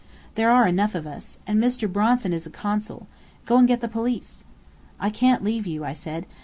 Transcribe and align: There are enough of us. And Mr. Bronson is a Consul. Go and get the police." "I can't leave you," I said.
There 0.33 0.49
are 0.49 0.67
enough 0.67 0.95
of 0.95 1.05
us. 1.05 1.37
And 1.45 1.61
Mr. 1.63 1.87
Bronson 1.87 2.33
is 2.33 2.47
a 2.47 2.49
Consul. 2.49 3.05
Go 3.45 3.59
and 3.59 3.67
get 3.67 3.81
the 3.81 3.87
police." 3.87 4.43
"I 4.99 5.11
can't 5.11 5.43
leave 5.43 5.67
you," 5.67 5.85
I 5.85 5.93
said. 5.93 6.25